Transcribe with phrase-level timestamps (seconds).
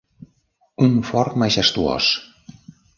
[0.87, 2.13] Un fort majestuós.